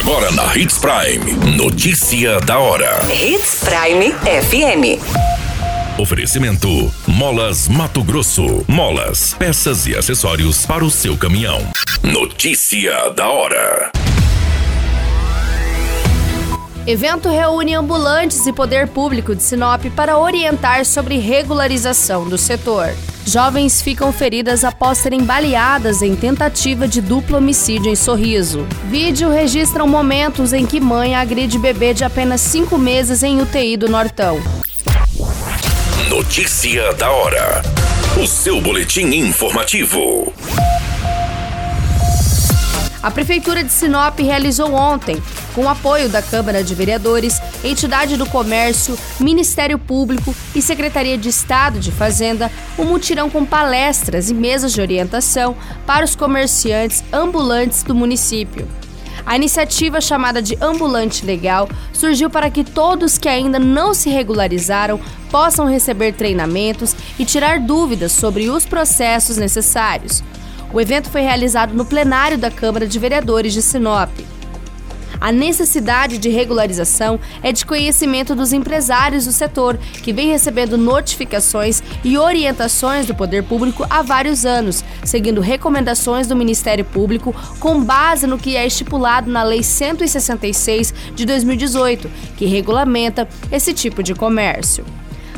Agora 0.00 0.30
na 0.32 0.56
Hits 0.56 0.78
Prime. 0.78 1.56
Notícia 1.58 2.40
da 2.40 2.58
hora. 2.58 3.00
Hits 3.12 3.60
Prime 3.62 4.14
FM. 4.22 4.98
Oferecimento: 6.00 6.90
Molas 7.06 7.68
Mato 7.68 8.02
Grosso. 8.02 8.64
Molas, 8.66 9.34
peças 9.34 9.86
e 9.86 9.94
acessórios 9.94 10.64
para 10.64 10.82
o 10.82 10.90
seu 10.90 11.18
caminhão. 11.18 11.60
Notícia 12.02 13.10
da 13.10 13.28
hora. 13.28 13.92
Evento 16.86 17.28
reúne 17.28 17.74
ambulantes 17.74 18.46
e 18.46 18.54
poder 18.54 18.88
público 18.88 19.36
de 19.36 19.42
Sinop 19.42 19.84
para 19.94 20.16
orientar 20.16 20.86
sobre 20.86 21.18
regularização 21.18 22.26
do 22.26 22.38
setor. 22.38 22.94
Jovens 23.26 23.80
ficam 23.82 24.12
feridas 24.12 24.64
após 24.64 24.98
serem 24.98 25.22
baleadas 25.22 26.02
em 26.02 26.16
tentativa 26.16 26.88
de 26.88 27.00
duplo 27.00 27.36
homicídio 27.36 27.90
em 27.90 27.96
Sorriso. 27.96 28.66
Vídeo 28.88 29.30
registram 29.30 29.86
momentos 29.86 30.52
em 30.52 30.66
que 30.66 30.80
mãe 30.80 31.14
agride 31.14 31.58
bebê 31.58 31.94
de 31.94 32.04
apenas 32.04 32.40
5 32.40 32.76
meses 32.78 33.22
em 33.22 33.40
UTI 33.40 33.76
do 33.76 33.88
Nortão. 33.88 34.40
Notícia 36.08 36.92
da 36.94 37.10
hora. 37.10 37.62
O 38.20 38.26
seu 38.26 38.60
boletim 38.60 39.06
informativo. 39.14 40.32
A 43.02 43.10
Prefeitura 43.10 43.64
de 43.64 43.72
Sinop 43.72 44.18
realizou 44.18 44.74
ontem, 44.74 45.22
com 45.54 45.66
apoio 45.66 46.10
da 46.10 46.20
Câmara 46.20 46.62
de 46.62 46.74
Vereadores, 46.74 47.40
Entidade 47.64 48.14
do 48.18 48.26
Comércio, 48.26 48.98
Ministério 49.18 49.78
Público 49.78 50.34
e 50.54 50.60
Secretaria 50.60 51.16
de 51.16 51.30
Estado 51.30 51.80
de 51.80 51.90
Fazenda, 51.90 52.52
um 52.78 52.84
mutirão 52.84 53.30
com 53.30 53.46
palestras 53.46 54.28
e 54.28 54.34
mesas 54.34 54.74
de 54.74 54.82
orientação 54.82 55.56
para 55.86 56.04
os 56.04 56.14
comerciantes 56.14 57.02
ambulantes 57.10 57.82
do 57.82 57.94
município. 57.94 58.68
A 59.24 59.34
iniciativa 59.34 59.98
chamada 59.98 60.42
de 60.42 60.58
Ambulante 60.60 61.24
Legal 61.24 61.70
surgiu 61.94 62.28
para 62.28 62.50
que 62.50 62.64
todos 62.64 63.16
que 63.16 63.28
ainda 63.28 63.58
não 63.58 63.94
se 63.94 64.10
regularizaram 64.10 65.00
possam 65.30 65.66
receber 65.66 66.12
treinamentos 66.12 66.94
e 67.18 67.24
tirar 67.24 67.60
dúvidas 67.60 68.12
sobre 68.12 68.50
os 68.50 68.66
processos 68.66 69.38
necessários. 69.38 70.22
O 70.72 70.80
evento 70.80 71.10
foi 71.10 71.22
realizado 71.22 71.74
no 71.74 71.84
plenário 71.84 72.38
da 72.38 72.50
Câmara 72.50 72.86
de 72.86 72.98
Vereadores 72.98 73.52
de 73.52 73.60
Sinop. 73.60 74.10
A 75.20 75.30
necessidade 75.30 76.16
de 76.16 76.30
regularização 76.30 77.20
é 77.42 77.52
de 77.52 77.66
conhecimento 77.66 78.34
dos 78.34 78.54
empresários 78.54 79.26
do 79.26 79.32
setor, 79.32 79.76
que 80.02 80.14
vem 80.14 80.28
recebendo 80.28 80.78
notificações 80.78 81.82
e 82.02 82.16
orientações 82.16 83.04
do 83.04 83.14
poder 83.14 83.42
público 83.42 83.84
há 83.90 84.00
vários 84.00 84.46
anos, 84.46 84.82
seguindo 85.04 85.42
recomendações 85.42 86.26
do 86.26 86.36
Ministério 86.36 86.86
Público 86.86 87.34
com 87.58 87.84
base 87.84 88.26
no 88.26 88.38
que 88.38 88.56
é 88.56 88.66
estipulado 88.66 89.30
na 89.30 89.42
Lei 89.42 89.62
166 89.62 90.94
de 91.14 91.26
2018, 91.26 92.10
que 92.36 92.46
regulamenta 92.46 93.28
esse 93.52 93.74
tipo 93.74 94.02
de 94.02 94.14
comércio. 94.14 94.86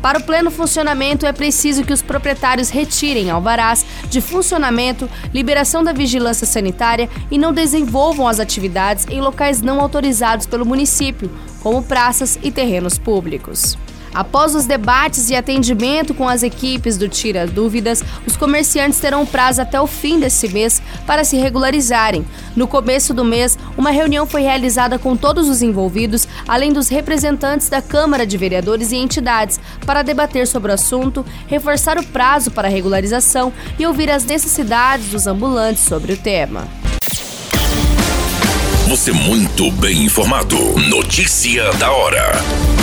Para 0.00 0.18
o 0.18 0.22
pleno 0.22 0.50
funcionamento, 0.50 1.26
é 1.26 1.32
preciso 1.32 1.84
que 1.84 1.92
os 1.92 2.02
proprietários 2.02 2.70
retirem 2.70 3.30
alvarás 3.30 3.84
de 4.08 4.20
funcionamento, 4.20 5.08
liberação 5.34 5.82
da 5.82 5.92
vigilância 5.92 6.46
sanitária 6.46 7.08
e 7.30 7.38
não 7.38 7.52
desenvolvam 7.52 8.28
as 8.28 8.38
atividades 8.38 9.06
em 9.08 9.20
locais 9.20 9.62
não 9.62 9.80
autorizados 9.80 10.46
pelo 10.46 10.66
município, 10.66 11.30
como 11.62 11.82
praças 11.82 12.38
e 12.42 12.50
terrenos 12.50 12.98
públicos. 12.98 13.76
Após 14.16 14.54
os 14.54 14.64
debates 14.64 15.28
e 15.28 15.36
atendimento 15.36 16.14
com 16.14 16.26
as 16.26 16.42
equipes 16.42 16.96
do 16.96 17.06
Tira 17.06 17.46
Dúvidas, 17.46 18.02
os 18.26 18.34
comerciantes 18.34 18.98
terão 18.98 19.26
prazo 19.26 19.60
até 19.60 19.78
o 19.78 19.86
fim 19.86 20.18
desse 20.18 20.48
mês 20.48 20.80
para 21.06 21.22
se 21.22 21.36
regularizarem. 21.36 22.24
No 22.56 22.66
começo 22.66 23.12
do 23.12 23.22
mês, 23.22 23.58
uma 23.76 23.90
reunião 23.90 24.26
foi 24.26 24.40
realizada 24.40 24.98
com 24.98 25.14
todos 25.14 25.50
os 25.50 25.60
envolvidos, 25.60 26.26
além 26.48 26.72
dos 26.72 26.88
representantes 26.88 27.68
da 27.68 27.82
Câmara 27.82 28.26
de 28.26 28.38
Vereadores 28.38 28.90
e 28.90 28.96
entidades, 28.96 29.60
para 29.84 30.00
debater 30.00 30.46
sobre 30.46 30.70
o 30.70 30.74
assunto, 30.74 31.22
reforçar 31.46 31.98
o 31.98 32.06
prazo 32.06 32.50
para 32.50 32.68
regularização 32.68 33.52
e 33.78 33.86
ouvir 33.86 34.10
as 34.10 34.24
necessidades 34.24 35.08
dos 35.08 35.26
ambulantes 35.26 35.82
sobre 35.82 36.14
o 36.14 36.16
tema. 36.16 36.66
Você 38.88 39.12
muito 39.12 39.70
bem 39.72 40.04
informado. 40.04 40.56
Notícia 40.88 41.70
da 41.74 41.90
hora 41.90 42.75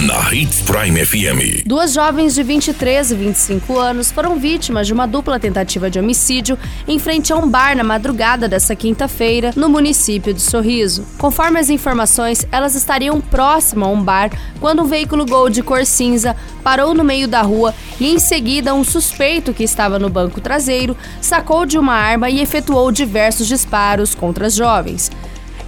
na 0.00 0.32
Hits 0.32 0.62
Prime 0.62 1.04
FM. 1.04 1.66
Duas 1.66 1.92
jovens 1.92 2.34
de 2.34 2.42
23 2.42 3.10
e 3.10 3.14
25 3.14 3.78
anos 3.78 4.10
foram 4.10 4.38
vítimas 4.38 4.86
de 4.86 4.92
uma 4.92 5.06
dupla 5.06 5.38
tentativa 5.38 5.90
de 5.90 5.98
homicídio 5.98 6.58
em 6.88 6.98
frente 6.98 7.30
a 7.30 7.36
um 7.36 7.46
bar 7.46 7.76
na 7.76 7.84
madrugada 7.84 8.48
desta 8.48 8.74
quinta-feira, 8.74 9.52
no 9.54 9.68
município 9.68 10.32
de 10.32 10.40
Sorriso. 10.40 11.04
Conforme 11.18 11.60
as 11.60 11.68
informações, 11.68 12.46
elas 12.50 12.74
estariam 12.74 13.20
próximas 13.20 13.86
a 13.86 13.92
um 13.92 14.02
bar 14.02 14.30
quando 14.60 14.82
um 14.82 14.86
veículo 14.86 15.26
Gol 15.26 15.50
de 15.50 15.62
cor 15.62 15.84
cinza 15.84 16.34
parou 16.64 16.94
no 16.94 17.04
meio 17.04 17.28
da 17.28 17.42
rua 17.42 17.74
e 18.00 18.06
em 18.06 18.18
seguida 18.18 18.74
um 18.74 18.82
suspeito 18.82 19.52
que 19.52 19.62
estava 19.62 19.98
no 19.98 20.08
banco 20.08 20.40
traseiro 20.40 20.96
sacou 21.20 21.66
de 21.66 21.78
uma 21.78 21.94
arma 21.94 22.30
e 22.30 22.40
efetuou 22.40 22.90
diversos 22.90 23.46
disparos 23.46 24.14
contra 24.14 24.46
as 24.46 24.54
jovens. 24.54 25.10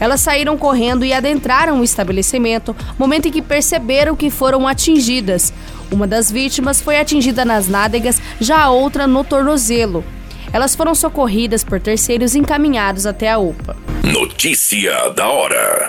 Elas 0.04 0.20
saíram 0.20 0.58
correndo 0.58 1.02
e 1.02 1.14
adentraram 1.14 1.80
o 1.80 1.82
estabelecimento, 1.82 2.76
momento 2.98 3.28
em 3.28 3.30
que 3.30 3.40
perceberam 3.40 4.14
que 4.14 4.28
foram 4.28 4.68
atingidas. 4.68 5.50
Uma 5.90 6.06
das 6.06 6.30
vítimas 6.30 6.78
foi 6.78 7.00
atingida 7.00 7.42
nas 7.42 7.68
nádegas, 7.68 8.20
já 8.38 8.64
a 8.64 8.70
outra 8.70 9.06
no 9.06 9.24
tornozelo. 9.24 10.04
Elas 10.52 10.76
foram 10.76 10.94
socorridas 10.94 11.64
por 11.64 11.80
terceiros 11.80 12.34
encaminhados 12.34 13.06
até 13.06 13.32
a 13.32 13.38
UPA. 13.38 13.78
Notícia 14.02 15.08
da 15.16 15.26
hora. 15.26 15.88